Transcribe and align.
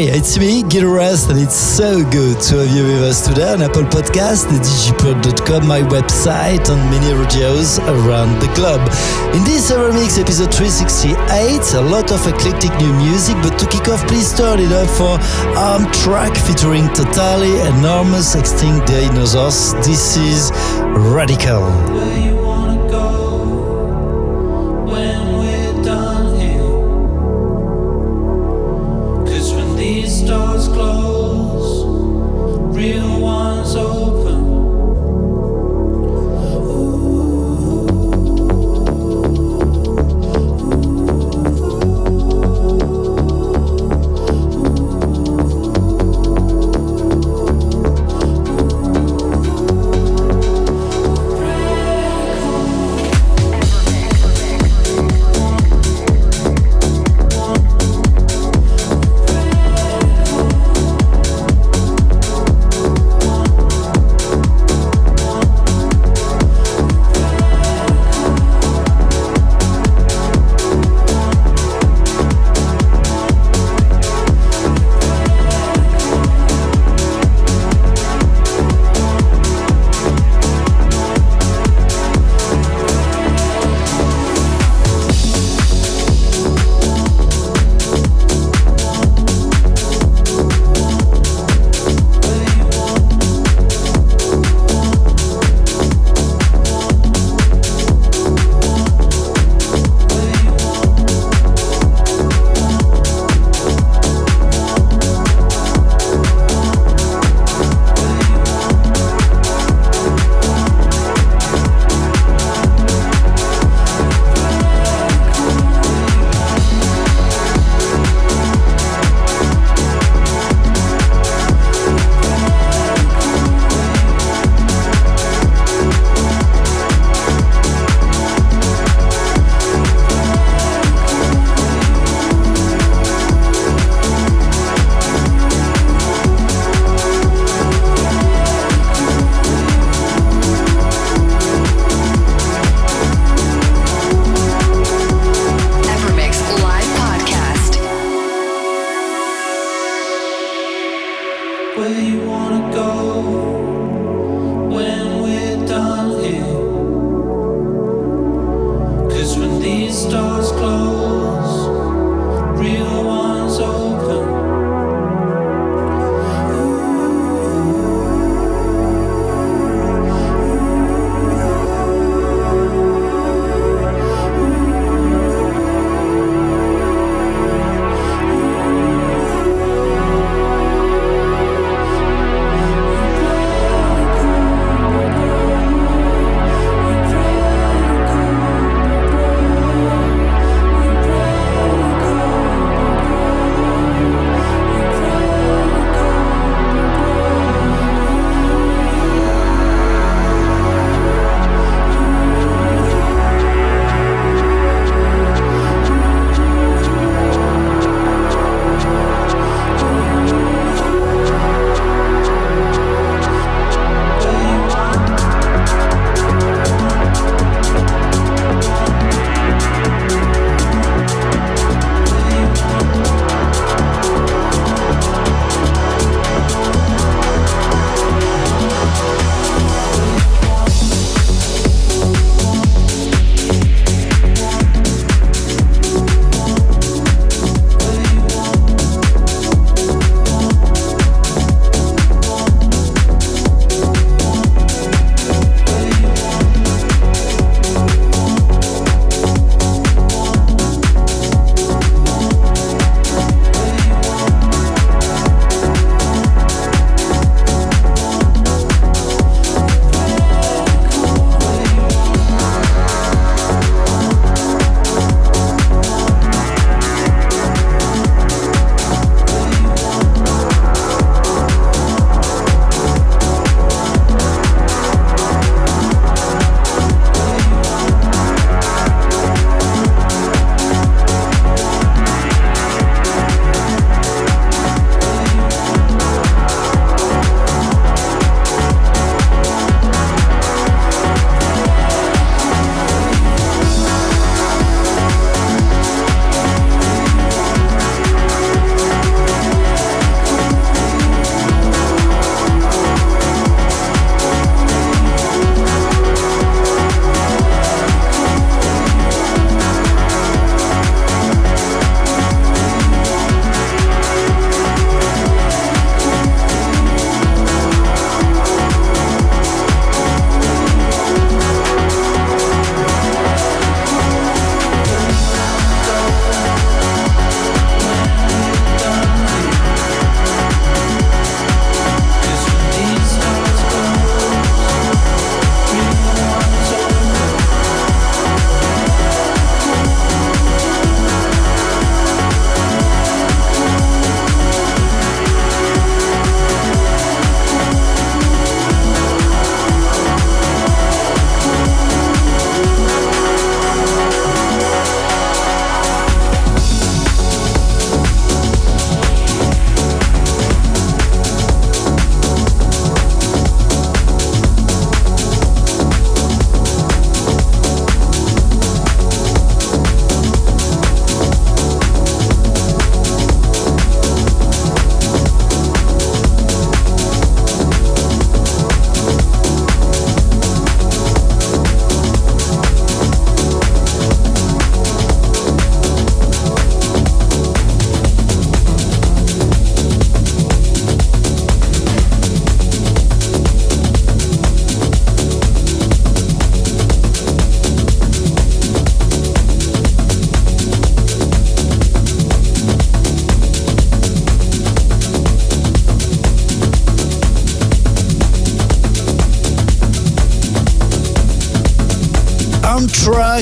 Hi, 0.00 0.06
it's 0.16 0.38
me, 0.38 0.62
Gil 0.62 0.98
and 0.98 1.38
it's 1.38 1.54
so 1.54 2.02
good 2.10 2.40
to 2.48 2.64
have 2.64 2.74
you 2.74 2.84
with 2.84 3.02
us 3.02 3.28
today 3.28 3.52
on 3.52 3.60
Apple 3.60 3.82
Podcast, 3.82 4.46
djpod.com, 4.48 5.68
my 5.68 5.82
website, 5.82 6.70
and 6.70 6.80
many 6.90 7.12
radios 7.12 7.78
around 7.80 8.40
the 8.40 8.50
globe. 8.54 8.80
In 9.36 9.44
this 9.44 9.70
Evermix 9.70 10.18
episode 10.18 10.54
368, 10.54 11.74
a 11.74 11.82
lot 11.82 12.12
of 12.12 12.26
eclectic 12.26 12.72
new 12.80 12.94
music, 12.94 13.36
but 13.42 13.58
to 13.58 13.66
kick 13.66 13.88
off, 13.88 14.00
please 14.08 14.32
turn 14.32 14.58
it 14.58 14.72
up 14.72 14.88
for 14.88 15.20
Arm 15.58 15.84
Track 15.92 16.34
featuring 16.34 16.88
Totally 16.94 17.60
Enormous 17.76 18.34
Extinct 18.34 18.86
Dinosaurs. 18.86 19.74
This 19.84 20.16
is 20.16 20.50
Radical. 21.12 22.39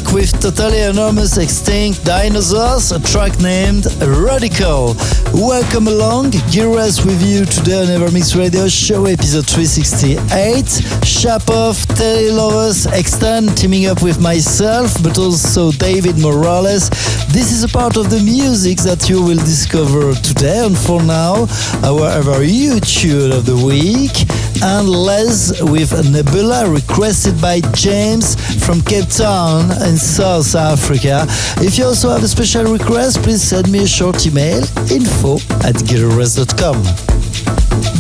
With 0.07 0.41
totally 0.41 0.81
enormous 0.83 1.37
extinct 1.39 2.05
dinosaurs, 2.05 2.93
a 2.93 3.01
track 3.01 3.39
named 3.41 3.87
Radical. 4.01 4.95
Welcome 5.35 5.89
along, 5.89 6.31
Giras 6.53 7.05
with 7.05 7.21
you 7.23 7.45
today 7.45 7.83
on 7.83 7.87
Evermix 7.87 8.39
Radio 8.39 8.69
Show 8.69 9.07
episode 9.07 9.47
368. 9.47 10.65
Shapov, 11.03 11.85
Telly 11.97 12.31
Lovers, 12.31 12.87
Extend 12.87 13.57
teaming 13.57 13.87
up 13.87 14.03
with 14.03 14.21
myself, 14.21 15.03
but 15.03 15.19
also 15.19 15.73
David 15.73 16.17
Morales. 16.19 16.89
This 17.29 17.51
is 17.51 17.65
a 17.65 17.69
part 17.69 17.97
of 17.97 18.09
the 18.09 18.21
music 18.21 18.79
that 18.79 19.09
you 19.09 19.21
will 19.23 19.39
discover 19.39 20.15
today, 20.15 20.65
and 20.65 20.79
for 20.79 21.03
now, 21.03 21.47
our 21.83 22.09
ever 22.11 22.45
YouTube 22.45 23.33
of 23.37 23.47
the 23.47 23.57
week 23.57 24.15
and 24.63 24.89
Les 24.89 25.61
with 25.63 25.93
Nebula 26.11 26.71
requested 26.71 27.41
by 27.41 27.61
James 27.73 28.35
from 28.65 28.81
Cape 28.83 29.09
Town 29.09 29.71
in 29.87 29.97
South 29.97 30.55
Africa. 30.55 31.27
If 31.59 31.79
you 31.79 31.85
also 31.85 32.11
have 32.11 32.23
a 32.23 32.29
special 32.29 32.65
request, 32.65 33.23
please 33.23 33.43
send 33.43 33.71
me 33.71 33.85
a 33.85 33.87
short 33.87 34.27
email 34.27 34.63
info 34.91 35.37
at 35.67 35.77
gileverest.com. 35.89 37.98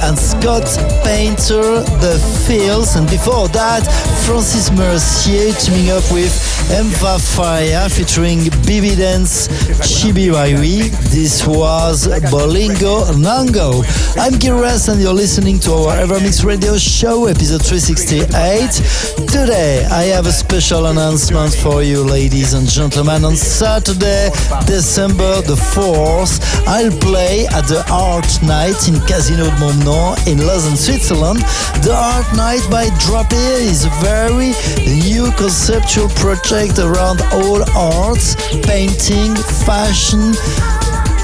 And 0.00 0.16
Scott 0.16 0.64
Painter 1.02 1.82
the 1.98 2.18
Fields, 2.46 2.94
and 2.94 3.08
before 3.10 3.48
that, 3.48 3.82
Francis 4.24 4.70
Mercier 4.70 5.52
teaming 5.54 5.90
up 5.90 6.04
with 6.12 6.32
Emva 6.70 7.18
Fire 7.18 7.88
featuring 7.88 8.40
Bibi 8.66 8.94
Dance 8.94 9.48
Chibiwaiwi. 9.88 10.90
This 11.10 11.46
was 11.46 12.06
Bolingo 12.30 13.06
Nango. 13.16 13.82
I'm 14.18 14.34
Giras 14.34 14.90
and 14.90 15.00
you're 15.00 15.14
listening 15.14 15.58
to 15.60 15.72
our 15.72 15.96
Evermix 15.96 16.44
Radio 16.44 16.76
Show, 16.76 17.24
episode 17.24 17.64
368. 17.64 19.28
Today, 19.28 19.86
I 19.90 20.04
have 20.12 20.26
a 20.26 20.32
special 20.32 20.86
announcement 20.86 21.54
for 21.54 21.82
you, 21.82 22.04
ladies 22.04 22.52
and 22.52 22.68
gentlemen. 22.68 23.24
On 23.24 23.34
Saturday, 23.34 24.28
December 24.66 25.40
the 25.42 25.56
4th, 25.72 26.44
I'll 26.66 26.92
play 27.00 27.46
at 27.46 27.62
the 27.62 27.82
Art 27.90 28.28
Night 28.42 28.88
in 28.88 29.00
Casino 29.08 29.44
de 29.44 29.56
Montbenon 29.56 30.18
in 30.28 30.46
Lausanne, 30.46 30.76
Switzerland. 30.76 31.40
The 31.80 31.96
Art 31.96 32.28
Night 32.36 32.66
by 32.70 32.88
Drapier 33.00 33.56
is 33.56 33.86
a 33.86 33.90
very 34.04 34.52
new 34.84 35.32
conceptual 35.32 36.08
project 36.10 36.57
around 36.58 37.22
all 37.30 37.62
arts, 37.76 38.34
painting, 38.66 39.32
fashion, 39.64 40.34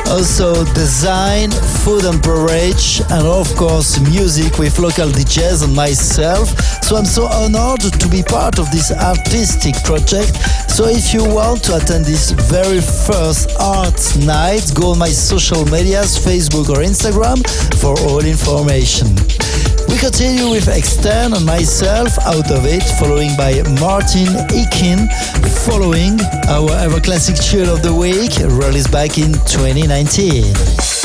also 0.06 0.54
design, 0.74 1.50
food 1.82 2.04
and 2.04 2.22
beverage, 2.22 3.00
and 3.10 3.26
of 3.26 3.52
course 3.56 3.98
music 3.98 4.58
with 4.58 4.78
local 4.78 5.08
DJs 5.08 5.64
and 5.64 5.74
myself. 5.74 6.50
So 6.84 6.94
I'm 6.94 7.04
so 7.04 7.26
honored 7.26 7.80
to 7.80 8.08
be 8.08 8.22
part 8.22 8.60
of 8.60 8.70
this 8.70 8.92
artistic 8.92 9.74
project. 9.82 10.36
So 10.70 10.86
if 10.86 11.12
you 11.12 11.24
want 11.24 11.64
to 11.64 11.78
attend 11.78 12.04
this 12.04 12.30
very 12.30 12.80
first 12.80 13.50
art 13.58 13.98
night, 14.24 14.70
go 14.72 14.92
on 14.92 15.00
my 15.00 15.08
social 15.08 15.64
medias, 15.64 16.16
Facebook 16.16 16.68
or 16.68 16.78
Instagram 16.78 17.42
for 17.80 17.98
all 18.06 18.24
information. 18.24 19.43
We 19.88 19.98
continue 19.98 20.50
with 20.50 20.68
Extend 20.68 21.34
and 21.34 21.44
myself 21.44 22.18
out 22.20 22.50
of 22.50 22.64
it, 22.66 22.82
following 22.98 23.30
by 23.36 23.62
Martin 23.80 24.32
Ikin, 24.48 25.08
following 25.66 26.18
our 26.48 26.70
ever 26.78 27.00
classic 27.00 27.36
tune 27.36 27.68
of 27.68 27.82
the 27.82 27.94
week, 27.94 28.38
released 28.38 28.90
back 28.90 29.18
in 29.18 29.32
2019. 29.32 31.03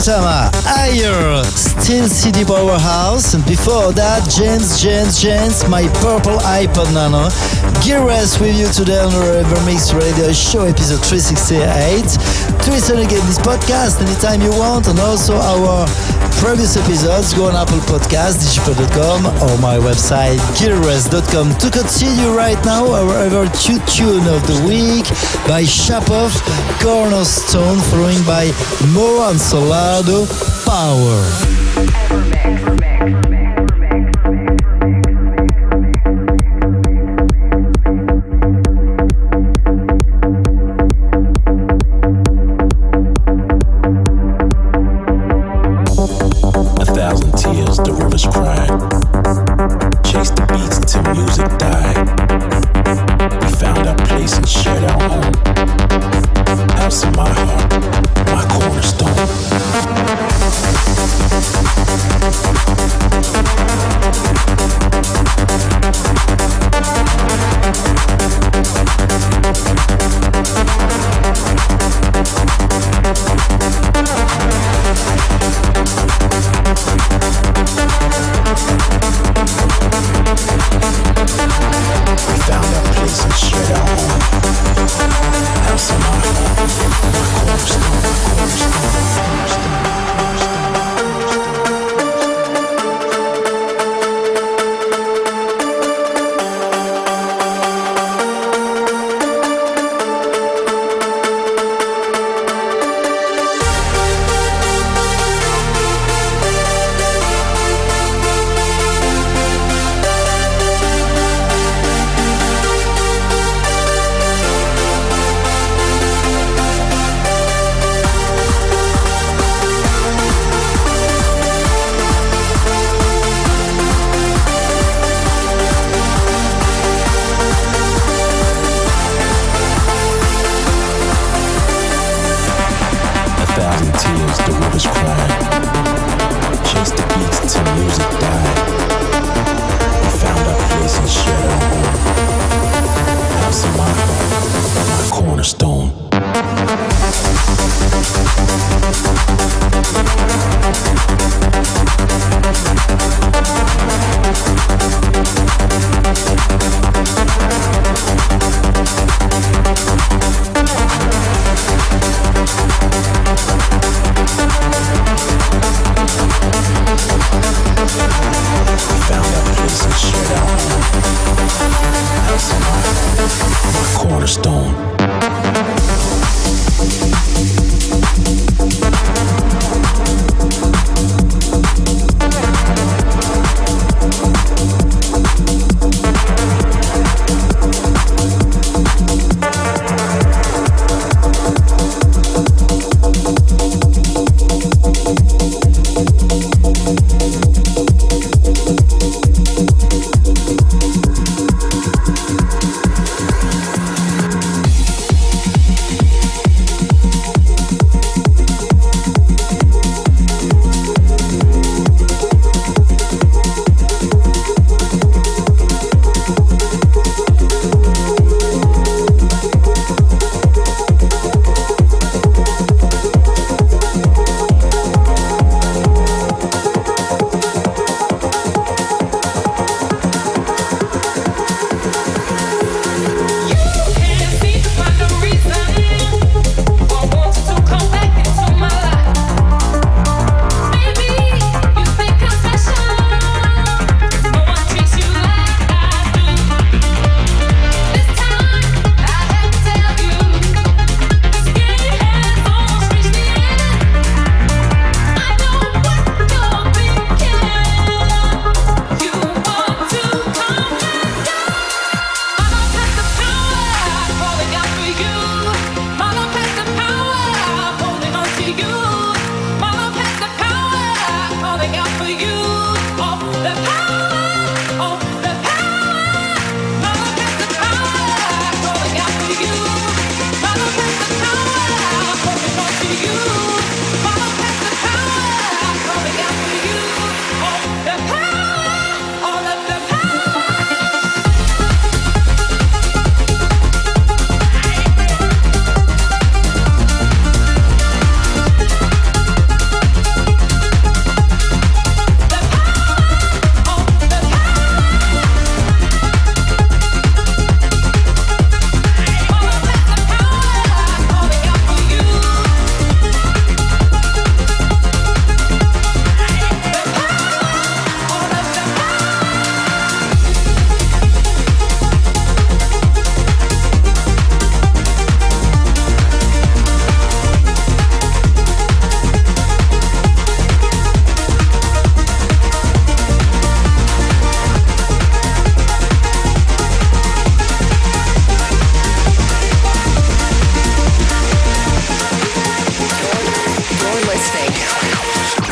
KETTAMA, 0.00 0.48
Higher, 0.64 1.44
Steel 1.44 2.08
City 2.08 2.42
Powerhouse, 2.42 3.34
and 3.34 3.44
before 3.44 3.92
that, 3.92 4.24
James, 4.32 4.80
James, 4.80 5.20
James, 5.20 5.68
my 5.68 5.84
purple 6.00 6.40
iPod 6.40 6.88
Nano. 6.96 7.28
Gil 7.84 8.08
Everest 8.08 8.40
with 8.40 8.56
you 8.56 8.64
today 8.72 8.96
on 8.96 9.12
the 9.12 9.44
Evermix 9.44 9.92
Radio 9.92 10.32
Show, 10.32 10.64
episode 10.64 11.04
368. 11.04 12.16
To 12.64 12.68
listen 12.72 12.96
again 12.96 13.20
this 13.28 13.36
podcast 13.44 14.00
anytime 14.00 14.40
you 14.40 14.48
want, 14.56 14.88
and 14.88 14.96
also 15.04 15.36
our 15.36 15.84
previous 16.40 16.76
episodes, 16.76 17.34
go 17.34 17.46
on 17.48 17.54
Apple 17.54 17.78
Podcast, 17.80 18.40
djpod.com, 18.40 19.26
or 19.26 19.58
my 19.60 19.76
website, 19.76 20.38
gearless.com. 20.56 21.54
To 21.58 21.70
continue 21.70 22.34
right 22.34 22.58
now, 22.64 22.90
our 22.90 23.18
ever 23.18 23.46
tune 23.86 24.26
of 24.26 24.46
the 24.46 24.58
week 24.66 25.06
by 25.46 25.62
Shapoff, 25.62 26.40
Cornerstone, 26.80 27.78
following 27.90 28.24
by 28.24 28.46
Moran 28.92 29.36
Solardo, 29.36 30.26
Power. 30.64 31.20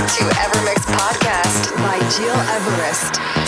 to 0.09 0.25
Evermix 0.41 0.81
Podcast 0.87 1.77
by 1.77 1.99
Gil 2.17 2.35
Everest. 2.57 3.48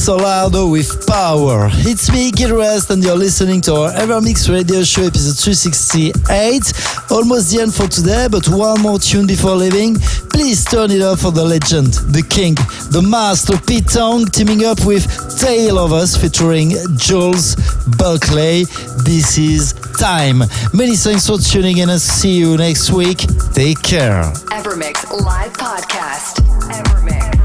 Solardo 0.00 0.72
with 0.72 1.06
Power. 1.06 1.68
It's 1.84 2.10
me, 2.10 2.30
Gil 2.30 2.52
Everest, 2.52 2.88
and 2.90 3.04
you're 3.04 3.14
listening 3.14 3.60
to 3.62 3.74
our 3.74 3.92
Evermix 3.92 4.48
Radio 4.50 4.82
Show 4.82 5.02
episode 5.02 5.36
368. 5.36 6.72
Almost 7.10 7.52
the 7.52 7.60
end 7.60 7.74
for 7.74 7.86
today, 7.86 8.26
but 8.30 8.48
one 8.48 8.80
more 8.80 8.98
tune 8.98 9.26
before 9.26 9.56
leaving. 9.56 9.96
Please 10.32 10.64
turn 10.64 10.90
it 10.90 11.02
up 11.02 11.18
for 11.18 11.30
the 11.30 11.44
legend, 11.44 11.92
the 12.16 12.22
king, 12.22 12.54
the 12.90 13.02
master 13.02 13.58
Pete 13.66 13.88
Tong 13.88 14.24
teaming 14.24 14.64
up 14.64 14.86
with 14.86 15.04
Tale 15.38 15.78
of 15.78 15.92
Us 15.92 16.16
featuring 16.16 16.72
Jules 16.96 17.54
Buckley. 17.98 18.64
This 19.04 19.36
is 19.36 19.74
time. 19.98 20.38
Many 20.72 20.96
thanks 20.96 21.26
for 21.26 21.36
tuning 21.36 21.76
in 21.76 21.90
and 21.90 22.00
see 22.00 22.38
you 22.38 22.56
next 22.56 22.90
week. 22.90 23.18
Take 23.52 23.82
care. 23.82 24.24
Evermix 24.48 25.04
Live 25.12 25.52
Podcast. 25.52 26.40
Evermix. 26.72 27.39